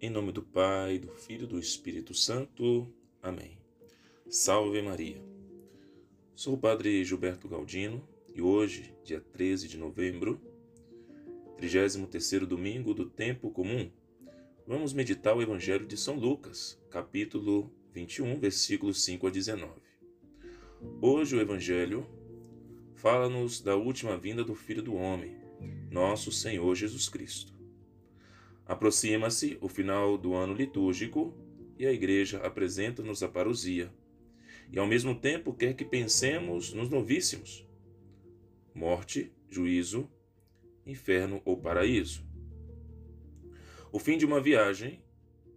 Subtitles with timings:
[0.00, 2.86] Em nome do Pai, do Filho e do Espírito Santo.
[3.20, 3.58] Amém.
[4.30, 5.20] Salve Maria.
[6.36, 10.40] Sou o Padre Gilberto Galdino e hoje, dia 13 de novembro,
[11.60, 13.90] 33º domingo do tempo comum,
[14.64, 19.72] vamos meditar o Evangelho de São Lucas, capítulo 21, versículos 5 a 19.
[21.02, 22.06] Hoje o Evangelho
[22.94, 25.36] fala-nos da última vinda do Filho do Homem,
[25.90, 27.57] nosso Senhor Jesus Cristo.
[28.68, 31.34] Aproxima-se o final do ano litúrgico
[31.78, 33.90] e a Igreja apresenta-nos a parousia,
[34.70, 37.66] e ao mesmo tempo quer que pensemos nos novíssimos:
[38.74, 40.06] morte, juízo,
[40.84, 42.22] inferno ou paraíso.
[43.90, 45.02] O fim de uma viagem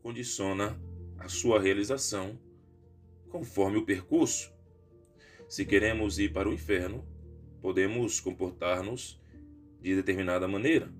[0.00, 0.80] condiciona
[1.18, 2.38] a sua realização
[3.28, 4.52] conforme o percurso.
[5.48, 7.04] Se queremos ir para o inferno,
[7.60, 9.20] podemos comportar-nos
[9.80, 10.92] de determinada maneira,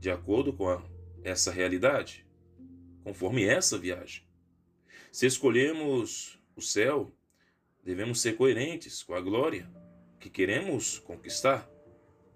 [0.00, 0.82] de acordo com a,
[1.26, 2.24] essa realidade,
[3.02, 4.22] conforme essa viagem.
[5.10, 7.12] Se escolhemos o céu,
[7.82, 9.68] devemos ser coerentes com a glória
[10.20, 11.68] que queremos conquistar,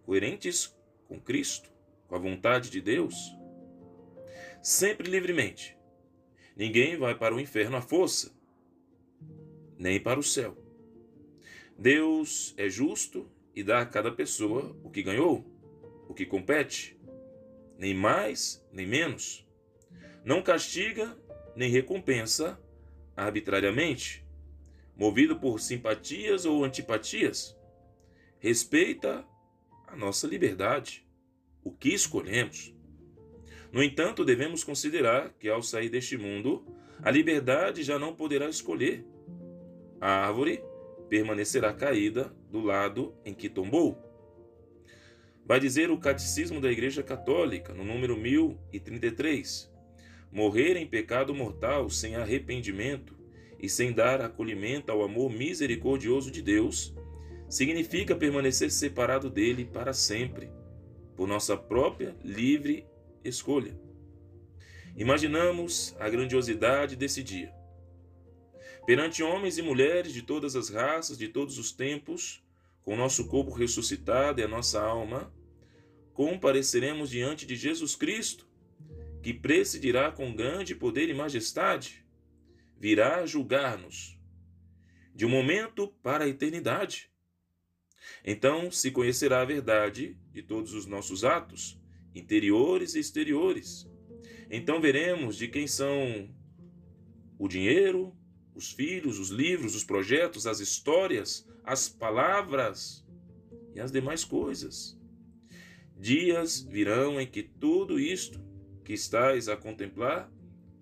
[0.03, 1.70] coerentes com Cristo,
[2.09, 3.15] com a vontade de Deus,
[4.61, 5.78] sempre livremente.
[6.56, 8.37] Ninguém vai para o inferno à força,
[9.78, 10.59] nem para o céu.
[11.78, 15.47] Deus é justo e dá a cada pessoa o que ganhou,
[16.09, 17.00] o que compete,
[17.81, 19.48] nem mais nem menos.
[20.23, 21.17] Não castiga
[21.56, 22.61] nem recompensa
[23.17, 24.22] arbitrariamente,
[24.95, 27.59] movido por simpatias ou antipatias.
[28.39, 29.25] Respeita
[29.87, 31.06] a nossa liberdade,
[31.64, 32.75] o que escolhemos.
[33.72, 36.67] No entanto, devemos considerar que ao sair deste mundo,
[37.03, 39.06] a liberdade já não poderá escolher.
[39.98, 40.62] A árvore
[41.09, 44.09] permanecerá caída do lado em que tombou.
[45.51, 49.69] Vai dizer o Catecismo da Igreja Católica, no número 1033.
[50.31, 53.19] Morrer em pecado mortal sem arrependimento
[53.59, 56.95] e sem dar acolhimento ao amor misericordioso de Deus
[57.48, 60.53] significa permanecer separado dele para sempre,
[61.16, 62.87] por nossa própria livre
[63.25, 63.77] escolha.
[64.97, 67.53] Imaginamos a grandiosidade desse dia.
[68.87, 72.41] Perante homens e mulheres de todas as raças, de todos os tempos,
[72.82, 75.32] com nosso corpo ressuscitado e a nossa alma,
[76.20, 78.47] compareceremos diante de Jesus Cristo,
[79.22, 82.04] que presidirá com grande poder e majestade,
[82.78, 84.20] virá julgar-nos,
[85.14, 87.10] de um momento para a eternidade.
[88.22, 91.81] Então se conhecerá a verdade de todos os nossos atos,
[92.14, 93.88] interiores e exteriores.
[94.50, 96.28] Então veremos de quem são
[97.38, 98.14] o dinheiro,
[98.54, 103.06] os filhos, os livros, os projetos, as histórias, as palavras
[103.75, 105.00] e as demais coisas.
[106.00, 108.41] Dias virão em que tudo isto
[108.84, 110.33] que estais a contemplar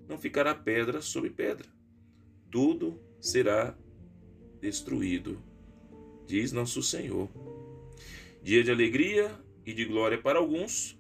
[0.09, 1.67] não ficará pedra sobre pedra.
[2.51, 3.77] Tudo será
[4.61, 5.43] destruído,
[6.27, 7.29] diz nosso Senhor.
[8.43, 9.31] Dia de alegria
[9.67, 10.99] e de glória para alguns,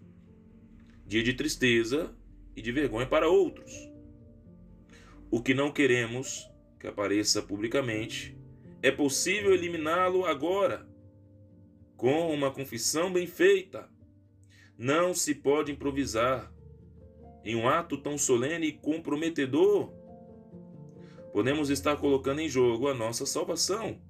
[1.06, 2.14] dia de tristeza
[2.54, 3.72] e de vergonha para outros.
[5.30, 6.48] O que não queremos
[6.78, 8.36] que apareça publicamente,
[8.80, 10.88] é possível eliminá-lo agora,
[11.96, 13.90] com uma confissão bem feita.
[14.78, 16.52] Não se pode improvisar
[17.44, 19.92] em um ato tão solene e comprometedor.
[21.32, 24.00] Podemos estar colocando em jogo a nossa salvação,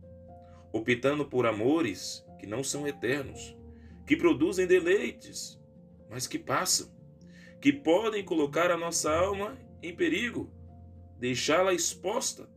[0.72, 3.56] optando por amores que não são eternos,
[4.06, 5.58] que produzem deleites,
[6.10, 6.94] mas que passam,
[7.60, 10.52] que podem colocar a nossa alma em perigo,
[11.18, 12.48] deixá-la exposta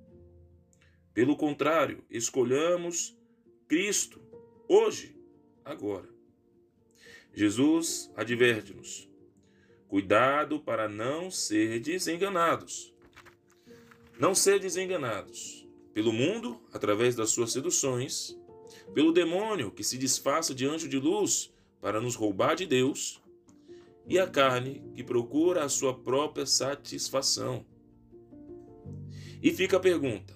[1.13, 3.17] pelo contrário, escolhamos
[3.67, 4.21] Cristo
[4.67, 5.15] hoje,
[5.65, 6.07] agora.
[7.33, 9.09] Jesus adverte-nos:
[9.87, 12.93] cuidado para não ser desenganados.
[14.19, 18.37] Não ser desenganados pelo mundo, através das suas seduções,
[18.93, 23.21] pelo demônio que se disfarça de anjo de luz para nos roubar de Deus,
[24.07, 27.65] e a carne que procura a sua própria satisfação.
[29.41, 30.33] E fica a pergunta: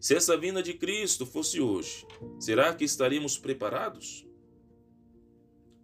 [0.00, 2.06] se essa vinda de Cristo fosse hoje,
[2.40, 4.26] será que estaríamos preparados?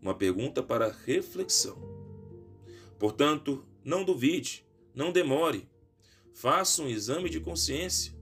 [0.00, 1.76] Uma pergunta para reflexão.
[2.98, 4.64] Portanto, não duvide,
[4.94, 5.68] não demore.
[6.32, 8.14] Faça um exame de consciência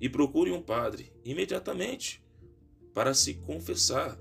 [0.00, 2.22] e procure um padre imediatamente
[2.92, 4.18] para se confessar.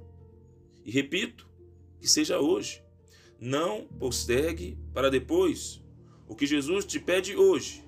[0.85, 1.49] E repito,
[1.99, 2.83] que seja hoje.
[3.39, 5.81] Não postergue para depois
[6.27, 7.83] o que Jesus te pede hoje,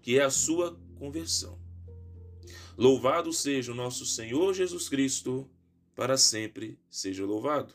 [0.00, 1.58] que é a sua conversão.
[2.76, 5.48] Louvado seja o nosso Senhor Jesus Cristo,
[5.94, 7.74] para sempre seja louvado.